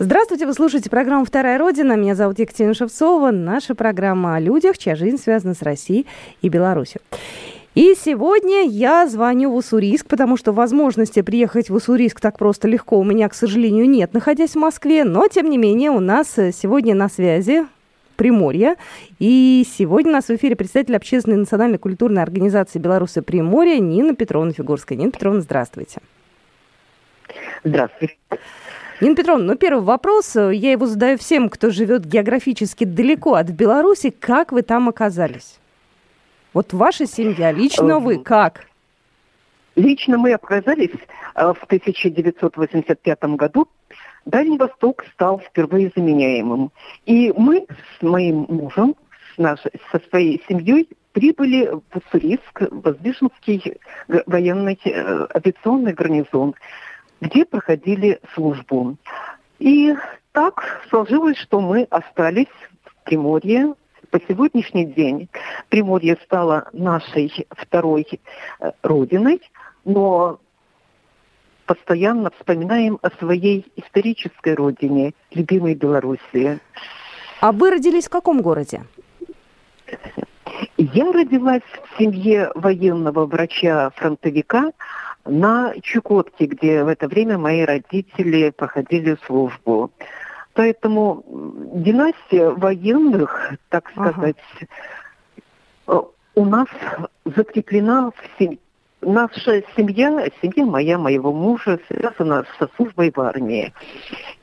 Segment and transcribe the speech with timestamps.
[0.00, 1.94] Здравствуйте, вы слушаете программу «Вторая Родина».
[1.94, 3.32] Меня зовут Екатерина Шевцова.
[3.32, 6.06] Наша программа о людях, чья жизнь связана с Россией
[6.40, 7.00] и Беларусью.
[7.74, 12.96] И сегодня я звоню в Уссурийск, потому что возможности приехать в Уссурийск так просто легко
[12.96, 15.02] у меня, к сожалению, нет, находясь в Москве.
[15.02, 17.66] Но, тем не менее, у нас сегодня на связи
[18.14, 18.76] Приморья.
[19.18, 24.52] И сегодня у нас в эфире представитель общественной национальной культурной организации Беларуси Приморья Нина Петровна
[24.52, 24.96] Фигурская.
[24.96, 26.00] Нина Петровна, здравствуйте.
[27.64, 28.16] Здравствуйте.
[29.00, 34.10] Нина Петровна, ну первый вопрос, я его задаю всем, кто живет географически далеко от Беларуси.
[34.10, 35.60] Как вы там оказались?
[36.52, 38.66] Вот ваша семья, лично вы, как?
[39.76, 40.90] Лично мы оказались
[41.36, 43.68] э, в 1985 году.
[44.24, 46.72] Дальний Восток стал впервые заменяемым.
[47.06, 48.96] И мы с моим мужем,
[49.34, 53.76] с нашей, со своей семьей прибыли в Уссурийск, Воздвиженский
[54.26, 56.56] военный э, авиационный гарнизон
[57.20, 58.96] где проходили службу.
[59.58, 59.94] И
[60.32, 62.46] так сложилось, что мы остались
[62.84, 63.74] в Приморье.
[64.10, 65.28] По сегодняшний день
[65.68, 68.06] Приморье стало нашей второй
[68.60, 69.42] э, родиной,
[69.84, 70.40] но
[71.66, 76.58] постоянно вспоминаем о своей исторической родине, любимой Белоруссии.
[77.40, 78.84] А вы родились в каком городе?
[80.78, 84.72] Я родилась в семье военного врача-фронтовика,
[85.24, 89.90] на Чукотке, где в это время мои родители проходили службу.
[90.54, 91.22] Поэтому
[91.74, 94.36] династия военных, так сказать,
[95.86, 96.06] ага.
[96.34, 96.66] у нас
[97.24, 98.58] закреплена в семье
[99.00, 103.72] наша семья, семья моя, моего мужа, связана со службой в армии.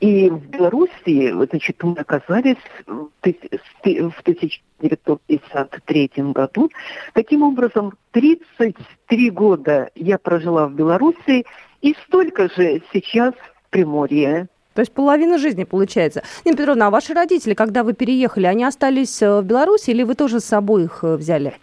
[0.00, 2.56] И в Белоруссии, значит, мы оказались
[2.86, 6.70] в 1953 году.
[7.12, 11.44] Таким образом, 33 года я прожила в Белоруссии
[11.82, 14.48] и столько же сейчас в Приморье.
[14.74, 16.22] То есть половина жизни получается.
[16.44, 20.14] Нина Петровна, а ваши родители, когда вы переехали, они остались э, в Беларуси или вы
[20.14, 21.54] тоже с собой их э, взяли?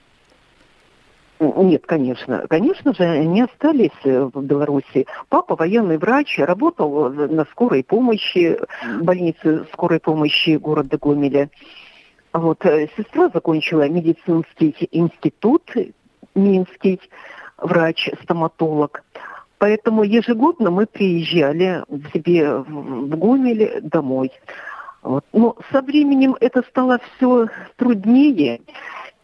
[1.51, 2.45] Нет, конечно.
[2.47, 5.05] Конечно же, они остались э, в Беларуси.
[5.29, 8.57] Папа военный врач, работал на скорой помощи,
[9.01, 11.49] больнице скорой помощи города Гомеля.
[12.31, 15.71] Вот, э, сестра закончила медицинский институт
[16.35, 16.99] Минский,
[17.57, 19.03] врач-стоматолог.
[19.57, 24.31] Поэтому ежегодно мы приезжали к себе в Гомель домой.
[25.03, 25.25] Вот.
[25.33, 28.61] Но со временем это стало все труднее.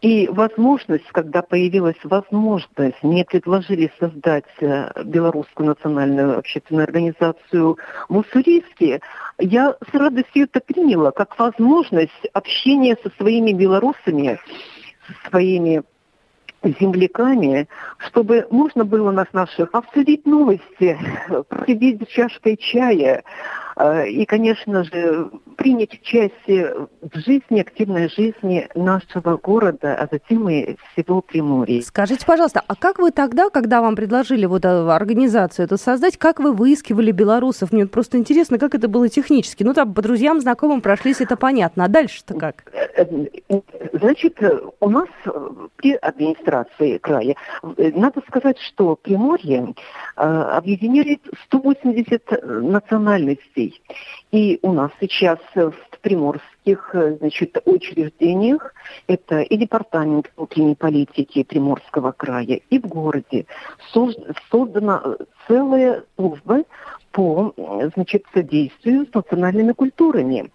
[0.00, 7.76] И возможность, когда появилась возможность, мне предложили создать э, Белорусскую национальную общественную организацию
[8.08, 9.02] в Уссурийске,
[9.38, 14.40] я с радостью это приняла как возможность общения со своими белорусами,
[15.06, 15.82] со своими
[16.62, 17.68] земляками,
[17.98, 20.98] чтобы можно было нас наших обсудить новости,
[21.48, 23.69] посидеть с чашкой чая, Э,
[24.08, 31.20] и, конечно же, принять участие в жизни, активной жизни нашего города, а затем и всего
[31.22, 31.80] Приморья.
[31.82, 36.52] Скажите, пожалуйста, а как вы тогда, когда вам предложили вот организацию эту создать, как вы
[36.52, 37.72] выискивали белорусов?
[37.72, 39.62] Мне просто интересно, как это было технически.
[39.62, 41.84] Ну, там по друзьям, знакомым прошлись, это понятно.
[41.84, 42.64] А дальше-то как?
[42.72, 43.04] Э,
[43.48, 43.60] э,
[43.92, 44.38] значит,
[44.80, 45.08] у нас
[45.76, 49.74] при администрации края, надо сказать, что Приморье
[50.16, 53.82] объединяет 180 национальностей людей.
[54.32, 55.72] И у нас сейчас в
[56.02, 58.74] приморских значит, учреждениях,
[59.06, 63.46] это и департамент внутренней политики Приморского края, и в городе
[64.50, 65.02] создана
[65.46, 66.64] целая служба
[67.12, 67.52] по
[67.94, 70.50] значит, содействию с национальными культурами.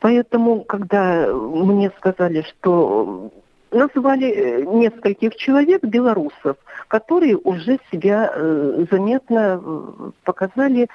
[0.00, 3.30] Поэтому, когда мне сказали, что
[3.70, 6.56] назвали нескольких человек, белорусов,
[6.88, 10.88] которые уже себя э, заметно э, показали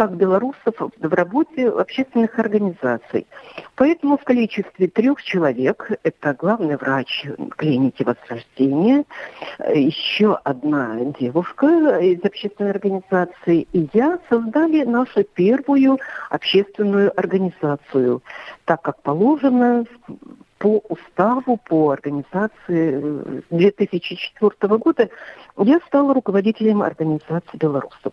[0.00, 3.26] как белорусов в работе общественных организаций.
[3.74, 7.26] Поэтому в количестве трех человек, это главный врач
[7.58, 9.04] клиники Возрождения,
[9.74, 15.98] еще одна девушка из общественной организации и я создали нашу первую
[16.30, 18.22] общественную организацию,
[18.64, 19.84] так как положено
[20.60, 25.08] по уставу, по организации 2004 э, года
[25.56, 28.12] я стала руководителем организации белорусов.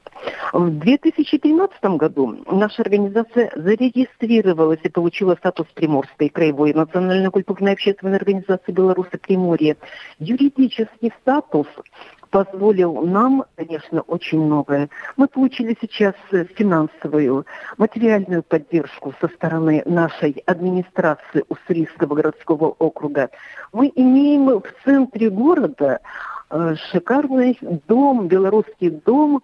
[0.54, 9.18] В 2013 году наша организация зарегистрировалась и получила статус Приморской краевой национально-культурной общественной организации Беларуси
[9.18, 9.76] Приморье.
[10.20, 11.68] Юридический статус
[12.30, 14.90] позволил нам, конечно, очень многое.
[15.16, 16.16] Мы получили сейчас
[16.56, 17.46] финансовую,
[17.78, 23.30] материальную поддержку со стороны нашей администрации Уссурийского городского округа.
[23.74, 26.00] Мы имеем в центре города
[26.50, 27.58] э, шикарный
[27.88, 29.42] дом, белорусский дом,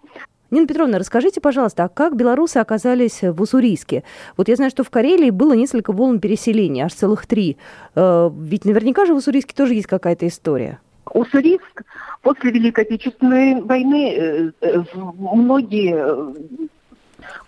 [0.50, 4.04] Нина Петровна, расскажите, пожалуйста, а как белорусы оказались в Уссурийске?
[4.36, 7.56] Вот я знаю, что в Карелии было несколько волн переселения, аж целых три.
[7.96, 10.78] Э, ведь наверняка же в Уссурийске тоже есть какая-то история.
[11.12, 11.82] Уссурийск
[12.22, 16.34] после Великой Отечественной войны э, э, многие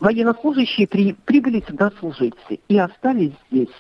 [0.01, 2.35] военнослужащие при, прибыли сюда служить
[2.69, 3.75] и остались здесь.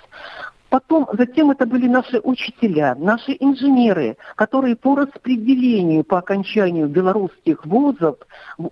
[0.68, 8.16] Потом, затем это были наши учителя, наши инженеры, которые по распределению, по окончанию белорусских вузов,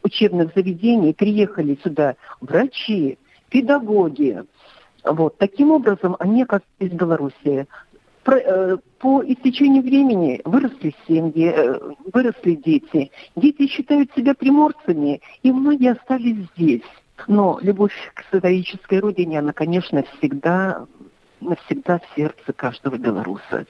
[0.02, 3.16] учебных заведений приехали сюда врачи,
[3.48, 4.42] педагоги.
[5.04, 5.38] Вот.
[5.38, 7.68] Таким образом, они оказались в Беларуси.
[8.26, 11.78] Э, по истечению времени выросли семьи, э,
[12.12, 13.10] выросли дети.
[13.36, 16.82] Дети считают себя приморцами, и многие остались здесь.
[17.28, 20.86] Но любовь к исторической родине, она, конечно, всегда,
[21.40, 23.66] навсегда в сердце каждого белоруса.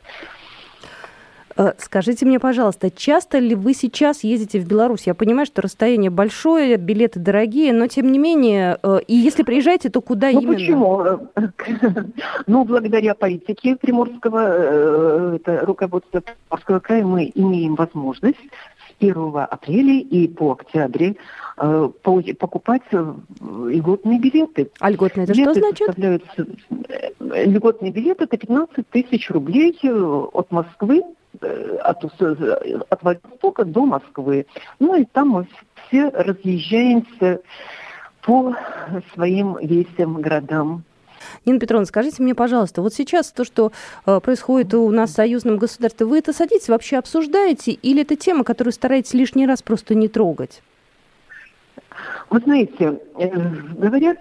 [1.57, 5.07] Э, скажите мне, пожалуйста, часто ли вы сейчас ездите в Беларусь?
[5.07, 9.89] Я понимаю, что расстояние большое, билеты дорогие, но тем не менее, э, и если приезжаете,
[9.89, 10.55] то куда ну, именно?
[10.55, 11.05] Почему?
[12.47, 20.01] Ну, благодаря политике Приморского, э, это руководство Приморского края, мы имеем возможность с 1 апреля
[20.01, 21.17] и по октябре
[21.57, 24.71] покупать льготные билеты.
[24.81, 26.59] А льготные это билеты что значит?
[27.21, 31.03] Льготные билеты это 15 тысяч рублей от Москвы
[31.43, 34.47] от, от Владивостока до Москвы.
[34.79, 35.47] Ну и там мы
[35.89, 37.41] все разъезжаемся
[38.23, 38.55] по
[39.13, 40.85] своим весям, городам.
[41.45, 43.73] Нина Петровна, скажите мне, пожалуйста, вот сейчас то, что
[44.07, 48.45] э, происходит у нас в союзном государстве, вы это садитесь, вообще обсуждаете, или это тема,
[48.45, 50.63] которую стараетесь лишний раз просто не трогать?
[52.31, 54.19] Вы знаете, э, говорят,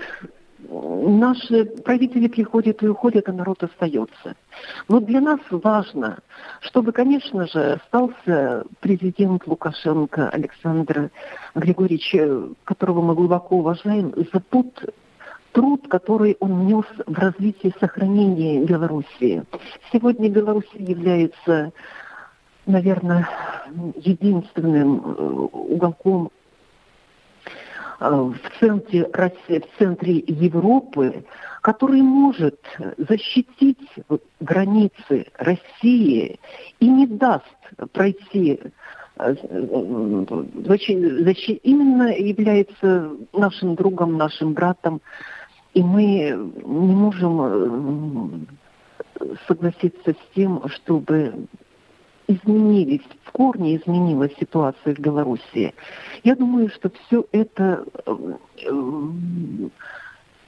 [0.73, 4.35] наши правители приходят и уходят, а народ остается.
[4.87, 6.19] Но для нас важно,
[6.61, 11.11] чтобы, конечно же, остался президент Лукашенко Александр
[11.55, 12.15] Григорьевич,
[12.63, 14.95] которого мы глубоко уважаем, за тот
[15.51, 19.43] труд, который он внес в развитие и сохранение Белоруссии.
[19.91, 21.71] Сегодня Беларусь является,
[22.65, 23.29] наверное,
[23.95, 26.42] единственным э, уголком Э,
[28.09, 31.23] в центре в центре Европы,
[31.61, 32.59] который может
[32.97, 33.79] защитить
[34.41, 36.39] границы России
[36.79, 37.45] и не даст
[37.93, 38.59] пройти
[39.17, 39.35] э,
[40.65, 45.01] защит, именно является нашим другом, нашим братом,
[45.73, 46.03] и мы
[46.65, 48.45] не можем
[49.19, 51.47] э, согласиться с тем, чтобы
[52.27, 55.73] изменились, в корне изменилась ситуация в Беларуси.
[56.23, 57.85] Я думаю, что все это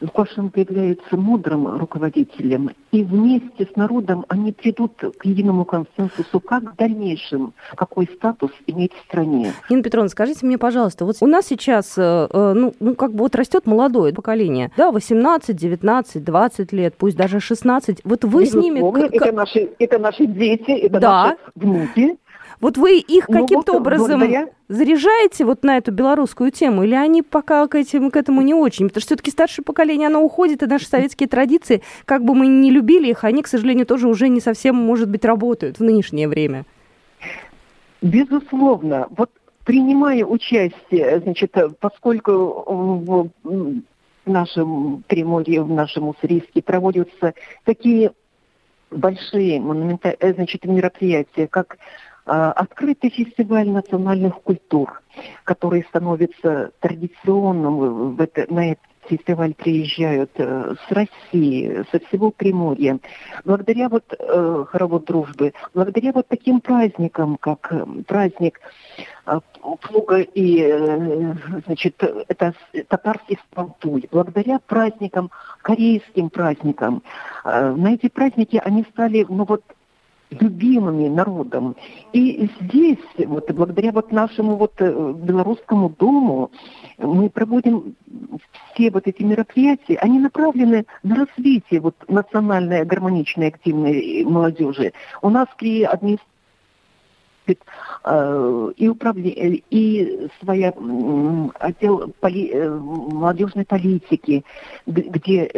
[0.02, 6.76] Лукашенко является мудрым руководителем, и вместе с народом они придут к единому консенсусу, как в
[6.76, 9.54] дальнейшем, какой статус иметь в стране.
[9.70, 13.20] Нина Петровна, скажите мне, пожалуйста, вот у нас сейчас, э, э, ну, ну как бы
[13.20, 18.62] вот растет молодое поколение, да, 18, 19, 20 лет, пусть даже 16, вот вы Безусловно,
[18.62, 19.16] с ними...
[19.16, 21.24] Это наши, это наши дети, это да.
[21.24, 22.18] наши внуки.
[22.62, 24.50] Вот вы их ну, каким-то вот, образом благодаря...
[24.68, 28.88] заряжаете вот на эту белорусскую тему, или они пока к, этим, к этому не очень?
[28.88, 32.70] Потому что все-таки старшее поколение, оно уходит, и наши советские традиции, как бы мы ни
[32.70, 36.66] любили их, они, к сожалению, тоже уже не совсем, может быть, работают в нынешнее время.
[38.02, 39.08] Безусловно.
[39.18, 39.32] Вот
[39.66, 43.82] принимая участие, значит, поскольку в
[44.26, 47.34] нашем Приморье, в нашем Уссурийске проводятся
[47.64, 48.12] такие
[48.92, 51.78] большие монументальные, значит, мероприятия, как
[52.26, 55.02] открытый фестиваль национальных культур,
[55.44, 58.16] который становится традиционным.
[58.16, 63.00] В это, на этот фестиваль приезжают э, с России, со всего Приморья.
[63.44, 68.60] Благодаря вот э, хоровод дружбы, благодаря вот таким праздникам, как э, праздник
[69.26, 69.40] э,
[69.82, 71.34] плуга и, э,
[71.66, 72.54] значит, это
[72.88, 77.04] татарский спантуй, благодаря праздникам, корейским праздникам,
[77.44, 79.64] э, на эти праздники они стали, ну вот,
[80.30, 81.76] любимыми народом.
[82.14, 86.52] И здесь, вот благодаря вот нашему вот э, белорусскому дому,
[86.98, 87.96] мы проводим
[88.74, 94.94] все вот эти мероприятия, они направлены на развитие вот национальной гармоничной активной молодежи.
[95.22, 96.30] У нас при администрации
[98.04, 100.74] э, и управление, и своя
[101.60, 104.44] отдел поли, э, молодежной политики,
[104.88, 105.52] где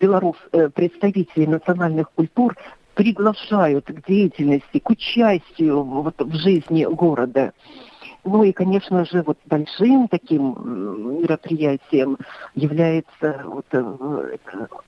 [0.00, 0.36] белорус,
[0.74, 2.56] представители национальных культур
[2.94, 7.52] приглашают к деятельности, к участию вот, в жизни города.
[8.24, 12.16] Ну и, конечно же, вот большим таким мероприятием
[12.54, 14.36] является вот, э,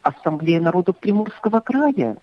[0.03, 2.17] Ассамблея народов Приморского края.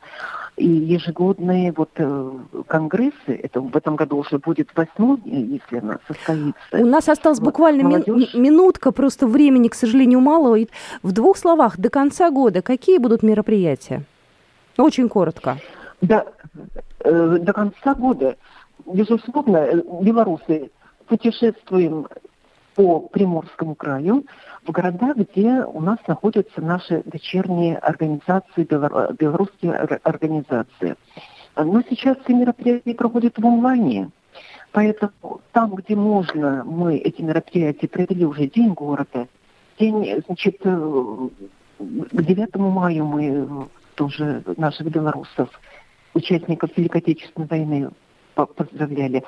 [0.55, 2.31] И ежегодные вот э,
[2.67, 6.53] конгрессы, это в этом году уже будет восьмой, если она состоится.
[6.71, 8.33] У нас осталась вот, буквально молодежь...
[8.33, 10.57] минутка, просто времени, к сожалению, мало.
[11.03, 14.03] В двух словах, до конца года какие будут мероприятия?
[14.77, 15.57] Очень коротко.
[16.01, 16.25] До,
[16.99, 18.37] э, до конца года,
[18.85, 20.71] безусловно, э, белорусы
[21.07, 22.07] путешествуем
[22.75, 24.25] по Приморскому краю
[24.65, 30.95] в города, где у нас находятся наши дочерние организации, белорусские организации.
[31.55, 34.09] Но сейчас все мероприятия проходят в онлайне.
[34.71, 39.27] Поэтому там, где можно, мы эти мероприятия провели уже День города.
[39.79, 41.29] День, значит, э,
[41.77, 45.49] к 9 мая мы тоже наших белорусов,
[46.13, 47.89] участников Великой Отечественной войны
[48.35, 49.23] поздравляли.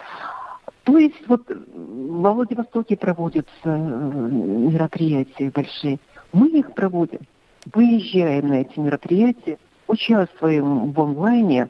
[0.84, 6.00] То есть вот во Владивостоке проводятся э, мероприятия большие.
[6.32, 7.22] Мы их проводим,
[7.74, 9.58] выезжаем на эти мероприятия,
[9.88, 11.70] участвуем в онлайне.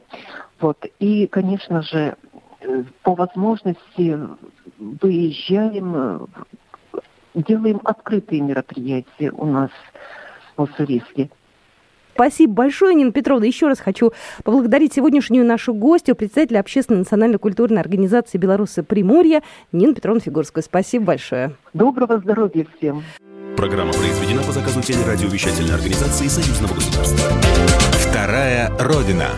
[0.60, 2.16] Вот, и, конечно же,
[2.60, 4.18] э, по возможности
[4.78, 7.00] выезжаем, э,
[7.34, 9.70] делаем открытые мероприятия у нас
[10.56, 11.30] в Уссурийске.
[12.16, 13.44] Спасибо большое, Нина Петровна.
[13.44, 20.20] Еще раз хочу поблагодарить сегодняшнюю нашу гостью, председателя общественной национально-культурной организации «Белорусы Приморья» Нину Петровну
[20.20, 20.64] Фигурскую.
[20.64, 21.52] Спасибо большое.
[21.74, 23.04] Доброго здоровья всем.
[23.54, 27.30] Программа произведена по заказу телерадиовещательной организации Союзного государства.
[27.92, 29.28] Вторая Родина.